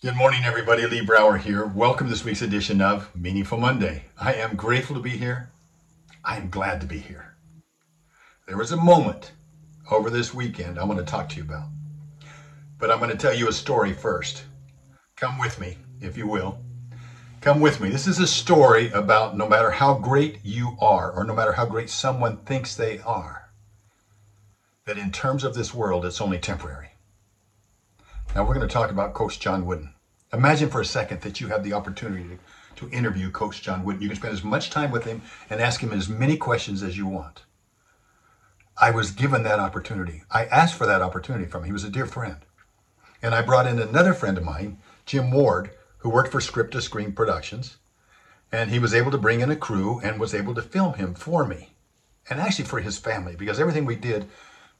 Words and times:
Good 0.00 0.14
morning, 0.14 0.44
everybody. 0.44 0.86
Lee 0.86 1.00
Brower 1.00 1.38
here. 1.38 1.66
Welcome 1.66 2.06
to 2.06 2.12
this 2.12 2.24
week's 2.24 2.40
edition 2.40 2.80
of 2.80 3.10
Meaningful 3.16 3.58
Monday. 3.58 4.04
I 4.16 4.34
am 4.34 4.54
grateful 4.54 4.94
to 4.94 5.02
be 5.02 5.10
here. 5.10 5.50
I 6.24 6.36
am 6.36 6.50
glad 6.50 6.80
to 6.80 6.86
be 6.86 7.00
here. 7.00 7.34
There 8.46 8.56
was 8.56 8.70
a 8.70 8.76
moment 8.76 9.32
over 9.90 10.08
this 10.08 10.32
weekend 10.32 10.78
I 10.78 10.84
want 10.84 11.00
to 11.00 11.04
talk 11.04 11.28
to 11.30 11.36
you 11.38 11.42
about. 11.42 11.66
But 12.78 12.92
I'm 12.92 13.00
going 13.00 13.10
to 13.10 13.16
tell 13.16 13.34
you 13.34 13.48
a 13.48 13.52
story 13.52 13.92
first. 13.92 14.44
Come 15.16 15.36
with 15.36 15.58
me, 15.58 15.78
if 16.00 16.16
you 16.16 16.28
will. 16.28 16.60
Come 17.40 17.58
with 17.58 17.80
me. 17.80 17.88
This 17.88 18.06
is 18.06 18.20
a 18.20 18.26
story 18.28 18.92
about 18.92 19.36
no 19.36 19.48
matter 19.48 19.72
how 19.72 19.94
great 19.94 20.38
you 20.44 20.76
are, 20.80 21.10
or 21.10 21.24
no 21.24 21.34
matter 21.34 21.54
how 21.54 21.66
great 21.66 21.90
someone 21.90 22.36
thinks 22.36 22.76
they 22.76 23.00
are, 23.00 23.50
that 24.84 24.96
in 24.96 25.10
terms 25.10 25.42
of 25.42 25.54
this 25.54 25.74
world, 25.74 26.04
it's 26.04 26.20
only 26.20 26.38
temporary. 26.38 26.87
Now 28.38 28.44
we're 28.44 28.54
going 28.54 28.68
to 28.68 28.72
talk 28.72 28.92
about 28.92 29.14
Coach 29.14 29.40
John 29.40 29.66
Wooden. 29.66 29.92
Imagine 30.32 30.70
for 30.70 30.80
a 30.80 30.84
second 30.84 31.22
that 31.22 31.40
you 31.40 31.48
have 31.48 31.64
the 31.64 31.72
opportunity 31.72 32.38
to, 32.76 32.88
interview 32.90 33.32
Coach 33.32 33.62
John 33.62 33.82
Wooden. 33.82 34.00
You 34.00 34.06
can 34.06 34.16
spend 34.16 34.32
as 34.32 34.44
much 34.44 34.70
time 34.70 34.92
with 34.92 35.02
him 35.06 35.22
and 35.50 35.60
ask 35.60 35.80
him 35.80 35.92
as 35.92 36.08
many 36.08 36.36
questions 36.36 36.84
as 36.84 36.96
you 36.96 37.08
want. 37.08 37.42
I 38.80 38.92
was 38.92 39.10
given 39.10 39.42
that 39.42 39.58
opportunity. 39.58 40.22
I 40.30 40.44
asked 40.44 40.76
for 40.76 40.86
that 40.86 41.02
opportunity 41.02 41.46
from 41.46 41.62
him. 41.62 41.66
He 41.66 41.72
was 41.72 41.82
a 41.82 41.90
dear 41.90 42.06
friend. 42.06 42.36
And 43.20 43.34
I 43.34 43.42
brought 43.42 43.66
in 43.66 43.80
another 43.80 44.14
friend 44.14 44.38
of 44.38 44.44
mine, 44.44 44.78
Jim 45.04 45.32
Ward, 45.32 45.72
who 45.96 46.08
worked 46.08 46.30
for 46.30 46.40
Script 46.40 46.70
to 46.74 46.80
Screen 46.80 47.10
Productions. 47.10 47.78
And 48.52 48.70
he 48.70 48.78
was 48.78 48.94
able 48.94 49.10
to 49.10 49.18
bring 49.18 49.40
in 49.40 49.50
a 49.50 49.56
crew 49.56 49.98
and 50.04 50.20
was 50.20 50.32
able 50.32 50.54
to 50.54 50.62
film 50.62 50.94
him 50.94 51.14
for 51.14 51.44
me. 51.44 51.70
And 52.30 52.38
actually 52.38 52.66
for 52.66 52.78
his 52.78 52.98
family, 52.98 53.34
because 53.34 53.58
everything 53.58 53.84
we 53.84 53.96
did, 53.96 54.28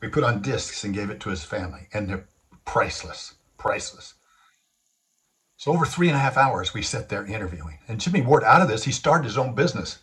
we 0.00 0.06
put 0.06 0.22
on 0.22 0.42
discs 0.42 0.84
and 0.84 0.94
gave 0.94 1.10
it 1.10 1.18
to 1.22 1.30
his 1.30 1.42
family. 1.42 1.88
And 1.92 2.08
they're 2.08 2.28
priceless 2.64 3.34
priceless. 3.58 4.14
So 5.56 5.72
over 5.72 5.84
three 5.84 6.08
and 6.08 6.16
a 6.16 6.20
half 6.20 6.36
hours, 6.36 6.72
we 6.72 6.82
sat 6.82 7.08
there 7.08 7.26
interviewing. 7.26 7.80
And 7.88 8.00
Jimmy 8.00 8.22
Ward, 8.22 8.44
out 8.44 8.62
of 8.62 8.68
this, 8.68 8.84
he 8.84 8.92
started 8.92 9.24
his 9.24 9.36
own 9.36 9.54
business. 9.54 9.98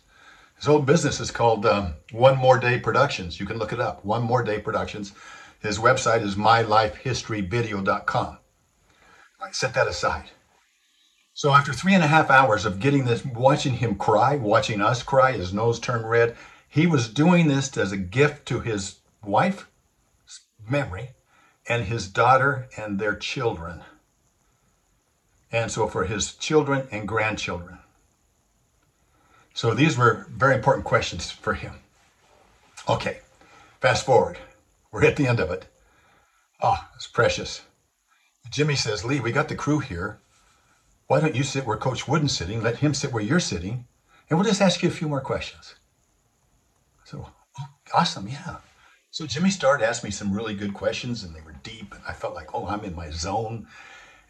His 0.56 0.68
own 0.68 0.84
business 0.84 1.18
is 1.18 1.30
called 1.30 1.64
um, 1.64 1.94
One 2.12 2.36
More 2.36 2.58
Day 2.58 2.78
Productions. 2.78 3.40
You 3.40 3.46
can 3.46 3.58
look 3.58 3.72
it 3.72 3.80
up. 3.80 4.04
One 4.04 4.22
More 4.22 4.42
Day 4.42 4.60
Productions. 4.60 5.12
His 5.60 5.78
website 5.78 6.22
is 6.22 6.34
mylifehistoryvideo.com. 6.34 8.38
I 9.40 9.50
set 9.50 9.74
that 9.74 9.88
aside. 9.88 10.30
So 11.32 11.52
after 11.52 11.72
three 11.72 11.94
and 11.94 12.04
a 12.04 12.06
half 12.06 12.30
hours 12.30 12.64
of 12.64 12.80
getting 12.80 13.04
this, 13.04 13.24
watching 13.24 13.74
him 13.74 13.96
cry, 13.96 14.36
watching 14.36 14.80
us 14.80 15.02
cry, 15.02 15.32
his 15.32 15.52
nose 15.52 15.78
turned 15.78 16.08
red, 16.08 16.36
he 16.68 16.86
was 16.86 17.08
doing 17.08 17.48
this 17.48 17.76
as 17.76 17.92
a 17.92 17.96
gift 17.96 18.46
to 18.48 18.60
his 18.60 19.00
wife, 19.22 19.68
memory, 20.68 21.10
and 21.68 21.84
his 21.84 22.08
daughter 22.08 22.68
and 22.76 22.98
their 22.98 23.14
children. 23.14 23.82
And 25.52 25.70
so 25.70 25.86
for 25.86 26.04
his 26.04 26.34
children 26.34 26.88
and 26.90 27.08
grandchildren. 27.08 27.78
So 29.54 29.72
these 29.72 29.96
were 29.96 30.26
very 30.30 30.54
important 30.54 30.84
questions 30.84 31.30
for 31.30 31.54
him. 31.54 31.74
Okay, 32.88 33.20
fast 33.80 34.04
forward. 34.04 34.38
We're 34.92 35.06
at 35.06 35.16
the 35.16 35.26
end 35.26 35.40
of 35.40 35.50
it. 35.50 35.66
Oh, 36.60 36.78
it's 36.94 37.06
precious. 37.06 37.62
Jimmy 38.50 38.76
says, 38.76 39.04
Lee, 39.04 39.20
we 39.20 39.32
got 39.32 39.48
the 39.48 39.54
crew 39.54 39.80
here. 39.80 40.18
Why 41.06 41.20
don't 41.20 41.34
you 41.34 41.42
sit 41.42 41.66
where 41.66 41.76
Coach 41.76 42.06
Wooden's 42.06 42.36
sitting? 42.36 42.62
Let 42.62 42.78
him 42.78 42.94
sit 42.94 43.12
where 43.12 43.22
you're 43.22 43.40
sitting, 43.40 43.86
and 44.28 44.38
we'll 44.38 44.48
just 44.48 44.60
ask 44.60 44.82
you 44.82 44.88
a 44.88 44.92
few 44.92 45.08
more 45.08 45.20
questions. 45.20 45.74
So, 47.04 47.28
oh, 47.60 47.68
awesome, 47.94 48.28
yeah. 48.28 48.56
So 49.10 49.26
Jimmy 49.26 49.50
started 49.50 49.86
asking 49.86 50.08
me 50.08 50.12
some 50.12 50.32
really 50.32 50.54
good 50.54 50.74
questions, 50.74 51.24
and 51.24 51.34
they 51.34 51.40
were 51.40 51.55
deep, 51.66 51.94
and 51.94 52.02
I 52.06 52.12
felt 52.12 52.34
like, 52.34 52.54
oh, 52.54 52.66
I'm 52.66 52.84
in 52.84 52.94
my 52.94 53.10
zone. 53.10 53.66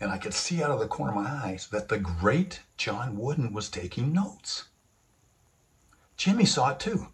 And 0.00 0.10
I 0.10 0.18
could 0.18 0.34
see 0.34 0.62
out 0.62 0.70
of 0.70 0.80
the 0.80 0.88
corner 0.88 1.12
of 1.12 1.22
my 1.22 1.30
eyes 1.30 1.68
that 1.68 1.88
the 1.88 1.98
great 1.98 2.60
John 2.76 3.16
Wooden 3.18 3.52
was 3.52 3.68
taking 3.68 4.12
notes. 4.12 4.64
Jimmy 6.16 6.44
saw 6.44 6.70
it 6.70 6.80
too. 6.80 7.08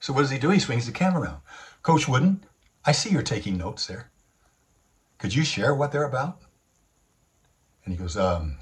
So 0.00 0.12
what 0.12 0.22
does 0.22 0.30
he 0.30 0.38
do? 0.38 0.50
He 0.50 0.58
swings 0.58 0.86
the 0.86 0.92
camera 0.92 1.22
around. 1.22 1.40
Coach 1.82 2.08
Wooden, 2.08 2.44
I 2.84 2.92
see 2.92 3.10
you're 3.10 3.22
taking 3.22 3.56
notes 3.56 3.86
there. 3.86 4.10
Could 5.18 5.34
you 5.34 5.44
share 5.44 5.74
what 5.74 5.92
they're 5.92 6.04
about? 6.04 6.40
And 7.84 7.94
he 7.94 7.98
goes, 7.98 8.16
um, 8.16 8.56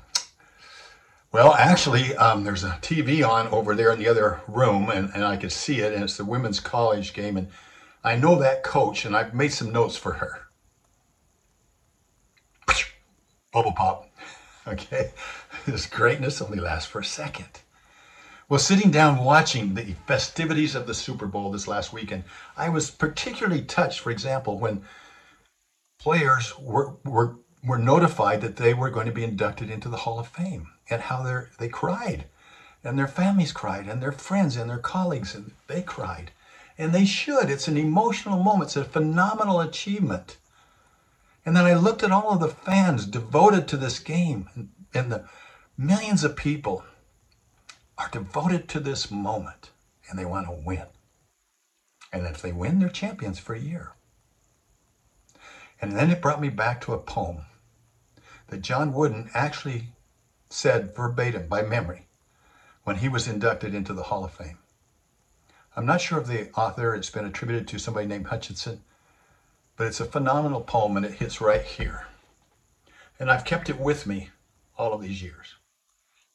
well, 1.33 1.55
actually, 1.55 2.15
um, 2.17 2.45
there's 2.45 2.65
a 2.65 2.79
TV 2.83 3.27
on 3.27 3.49
over 3.49 3.75
there 3.75 3.93
in 3.93 3.99
the 3.99 4.09
other 4.09 4.41
room, 4.47 4.91
and, 4.91 5.11
and 5.15 5.25
I 5.25 5.37
could 5.37 5.53
see 5.53 5.81
it, 5.81 5.95
and 5.95 6.05
it's 6.05 6.17
the 6.17 6.25
women's 6.25 6.61
college 6.61 7.15
game, 7.15 7.37
and 7.37 7.49
I 8.05 8.17
know 8.17 8.39
that 8.39 8.63
coach, 8.63 9.05
and 9.05 9.17
I've 9.17 9.33
made 9.33 9.53
some 9.53 9.73
notes 9.73 9.97
for 9.97 10.15
her. 10.15 10.42
Bubble 13.53 13.73
pop. 13.73 14.09
Okay? 14.65 15.11
This 15.67 15.87
greatness 15.87 16.41
only 16.41 16.61
lasts 16.61 16.89
for 16.89 17.01
a 17.01 17.05
second. 17.05 17.49
Well, 18.49 18.61
sitting 18.61 18.93
down 18.93 19.25
watching 19.25 19.75
the 19.75 19.97
festivities 20.07 20.77
of 20.77 20.87
the 20.87 20.95
Super 20.95 21.27
Bowl 21.27 21.51
this 21.51 21.67
last 21.67 21.93
weekend, 21.93 22.23
I 22.57 22.69
was 22.69 22.89
particularly 22.89 23.63
touched, 23.63 23.99
for 23.99 24.13
example, 24.13 24.57
when 24.59 24.85
players 25.99 26.57
were, 26.61 26.95
were, 27.05 27.39
were 27.65 27.79
notified 27.79 28.41
that 28.43 28.55
they 28.55 28.73
were 28.73 28.89
going 28.89 29.07
to 29.07 29.13
be 29.13 29.25
inducted 29.25 29.69
into 29.69 29.89
the 29.89 29.97
Hall 29.97 30.21
of 30.21 30.29
Fame 30.29 30.69
and 30.89 31.03
how 31.03 31.45
they 31.59 31.69
cried. 31.69 32.27
And 32.85 32.97
their 32.97 33.09
families 33.09 33.51
cried, 33.51 33.89
and 33.89 34.01
their 34.01 34.13
friends 34.13 34.57
and 34.57 34.71
their 34.71 34.79
colleagues, 34.79 35.35
and 35.35 35.51
they 35.67 35.83
cried. 35.83 36.31
And 36.79 36.93
they 36.93 37.05
should. 37.05 37.51
It's 37.51 37.67
an 37.67 37.77
emotional 37.77 38.43
moment. 38.43 38.69
It's 38.69 38.77
a 38.77 38.85
phenomenal 38.85 39.61
achievement. 39.61 40.37
And 41.45 41.57
then 41.57 41.67
I 41.67 41.75
looked 41.75 42.03
at 42.03 42.13
all 42.13 42.33
of 42.33 42.41
the 42.41 42.49
fans 42.49 43.07
devoted 43.07 43.67
to 43.69 43.77
this 43.77 43.99
game, 43.99 44.49
and, 44.55 44.69
and 44.95 45.11
the 45.11 45.25
millions 45.77 46.23
of 46.23 46.37
people 46.37 46.85
are 47.99 48.09
devoted 48.11 48.69
to 48.69 48.81
this 48.81 49.11
moment, 49.11 49.71
and 50.09 50.19
they 50.19 50.25
want 50.25 50.47
to 50.47 50.53
win. 50.53 50.87
And 52.13 52.27
if 52.27 52.43
they 52.43 52.53
win, 52.53 52.79
they're 52.79 52.89
champions 52.89 53.39
for 53.39 53.55
a 53.55 53.61
year. 53.61 53.93
And 55.81 55.97
then 55.97 56.11
it 56.11 56.23
brought 56.23 56.41
me 56.41 56.49
back 56.49 56.81
to 56.83 56.93
a 56.93 56.99
poem 56.99 57.43
that 58.49 58.61
John 58.61 58.93
Wooden 58.93 59.31
actually 59.35 59.89
said 60.49 60.95
verbatim 60.95 61.49
by 61.49 61.63
memory 61.63 62.07
when 62.85 62.97
he 62.97 63.09
was 63.09 63.27
inducted 63.27 63.75
into 63.75 63.93
the 63.95 64.05
Hall 64.05 64.25
of 64.25 64.33
Fame. 64.33 64.59
I'm 65.75 65.87
not 65.87 66.01
sure 66.01 66.19
of 66.19 66.27
the 66.27 66.51
author. 66.53 66.95
It's 66.95 67.11
been 67.11 67.25
attributed 67.25 67.67
to 67.69 67.79
somebody 67.79 68.07
named 68.07 68.27
Hutchinson, 68.27 68.83
but 69.77 69.87
it's 69.87 70.01
a 70.01 70.05
phenomenal 70.05 70.61
poem 70.61 70.97
and 70.97 71.07
it 71.07 71.15
hits 71.15 71.41
right 71.41 71.63
here. 71.63 72.07
And 73.19 73.31
I've 73.31 73.45
kept 73.45 73.69
it 73.71 73.79
with 73.79 74.07
me 74.07 74.31
all 74.77 74.93
of 74.93 75.01
these 75.01 75.23
years. 75.23 75.55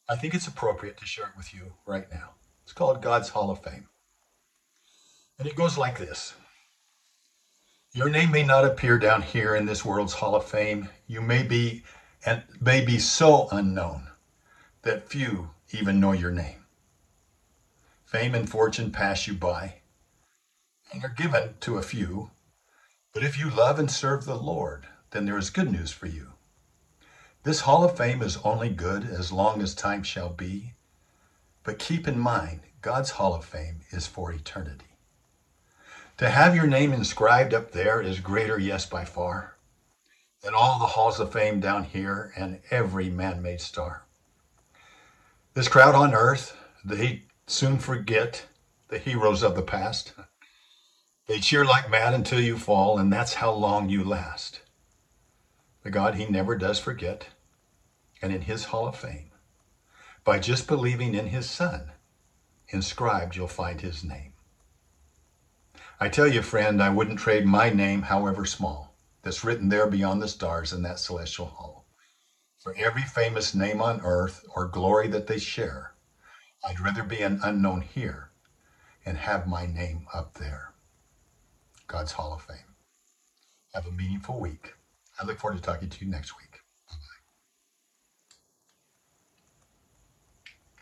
I 0.08 0.16
think 0.16 0.34
it's 0.34 0.46
appropriate 0.46 0.96
to 0.98 1.06
share 1.06 1.26
it 1.26 1.36
with 1.36 1.52
you 1.52 1.74
right 1.86 2.10
now. 2.10 2.30
It's 2.64 2.72
called 2.72 3.02
God's 3.02 3.28
Hall 3.30 3.50
of 3.50 3.62
Fame. 3.62 3.88
And 5.38 5.46
it 5.46 5.56
goes 5.56 5.78
like 5.78 5.98
this 5.98 6.34
Your 7.92 8.08
name 8.08 8.30
may 8.30 8.42
not 8.42 8.64
appear 8.64 8.98
down 8.98 9.22
here 9.22 9.54
in 9.54 9.66
this 9.66 9.84
world's 9.84 10.14
Hall 10.14 10.34
of 10.34 10.44
Fame. 10.44 10.88
You 11.06 11.20
may 11.20 11.42
be 11.42 11.84
and 12.24 12.42
may 12.60 12.84
be 12.84 12.98
so 12.98 13.48
unknown 13.52 14.08
that 14.82 15.08
few 15.08 15.50
even 15.70 16.00
know 16.00 16.12
your 16.12 16.30
name. 16.30 16.64
Fame 18.04 18.34
and 18.34 18.48
fortune 18.48 18.90
pass 18.90 19.26
you 19.26 19.34
by 19.34 19.74
and 20.92 21.04
are 21.04 21.14
given 21.16 21.54
to 21.60 21.76
a 21.76 21.82
few. 21.82 22.30
But 23.12 23.24
if 23.24 23.38
you 23.38 23.50
love 23.50 23.78
and 23.78 23.90
serve 23.90 24.24
the 24.24 24.36
Lord, 24.36 24.86
then 25.10 25.24
there 25.24 25.38
is 25.38 25.50
good 25.50 25.72
news 25.72 25.90
for 25.90 26.06
you. 26.06 26.32
This 27.42 27.60
hall 27.60 27.84
of 27.84 27.96
fame 27.96 28.22
is 28.22 28.36
only 28.38 28.68
good 28.68 29.04
as 29.04 29.32
long 29.32 29.62
as 29.62 29.74
time 29.74 30.02
shall 30.02 30.28
be. 30.28 30.74
But 31.62 31.78
keep 31.78 32.06
in 32.06 32.18
mind, 32.18 32.60
God's 32.82 33.10
hall 33.12 33.34
of 33.34 33.44
fame 33.44 33.80
is 33.90 34.06
for 34.06 34.32
eternity. 34.32 34.86
To 36.18 36.28
have 36.28 36.54
your 36.54 36.66
name 36.66 36.92
inscribed 36.92 37.54
up 37.54 37.70
there 37.70 38.02
is 38.02 38.20
greater, 38.20 38.58
yes, 38.58 38.86
by 38.86 39.04
far, 39.04 39.56
than 40.42 40.52
all 40.54 40.78
the 40.78 40.86
halls 40.86 41.20
of 41.20 41.32
fame 41.32 41.60
down 41.60 41.84
here 41.84 42.32
and 42.36 42.60
every 42.70 43.08
man 43.08 43.40
made 43.40 43.60
star. 43.60 44.04
This 45.54 45.68
crowd 45.68 45.94
on 45.94 46.14
earth, 46.14 46.56
they 46.84 47.24
soon 47.46 47.78
forget 47.78 48.46
the 48.88 48.98
heroes 48.98 49.42
of 49.42 49.54
the 49.54 49.62
past. 49.62 50.12
They 51.28 51.40
cheer 51.40 51.64
like 51.64 51.90
mad 51.90 52.14
until 52.14 52.40
you 52.40 52.58
fall, 52.58 52.98
and 52.98 53.12
that's 53.12 53.34
how 53.34 53.52
long 53.52 53.90
you 53.90 54.04
last. 54.04 54.62
The 55.84 55.90
God, 55.90 56.16
He 56.16 56.26
never 56.26 56.56
does 56.56 56.80
forget, 56.80 57.28
and 58.22 58.32
in 58.32 58.42
His 58.42 58.66
Hall 58.66 58.88
of 58.88 58.96
Fame, 58.96 59.30
by 60.24 60.40
just 60.40 60.68
believing 60.68 61.14
in 61.14 61.28
His 61.28 61.50
Son, 61.50 61.92
inscribed 62.68 63.36
you'll 63.36 63.48
find 63.48 63.82
His 63.82 64.04
name. 64.04 64.34
I 66.00 66.08
tell 66.08 66.28
you, 66.28 66.42
friend, 66.42 66.82
I 66.82 66.90
wouldn't 66.90 67.20
trade 67.20 67.46
my 67.46 67.70
name, 67.70 68.02
however 68.02 68.46
small, 68.46 68.94
that's 69.22 69.44
written 69.44 69.70
there 69.70 69.86
beyond 69.86 70.22
the 70.22 70.28
stars 70.28 70.72
in 70.72 70.82
that 70.82 71.00
celestial 71.00 71.46
hall, 71.46 71.86
for 72.58 72.74
every 72.78 73.02
famous 73.02 73.54
name 73.54 73.82
on 73.82 74.00
earth 74.02 74.44
or 74.56 74.66
glory 74.66 75.08
that 75.08 75.28
they 75.28 75.38
share 75.38 75.92
I'd 76.64 76.80
rather 76.80 77.04
be 77.04 77.22
an 77.22 77.40
unknown 77.42 77.82
here 77.82 78.30
and 79.06 79.16
have 79.18 79.46
my 79.46 79.66
name 79.66 80.06
up 80.14 80.34
there. 80.34 80.72
God's 81.88 82.12
Hall 82.12 82.34
of 82.34 82.42
Fame. 82.42 82.76
Have 83.74 83.86
a 83.86 83.90
meaningful 83.90 84.38
week. 84.38 84.74
I 85.18 85.24
look 85.24 85.38
forward 85.38 85.56
to 85.56 85.62
talking 85.62 85.88
to 85.88 86.04
you 86.04 86.10
next 86.10 86.36
week. 86.38 86.60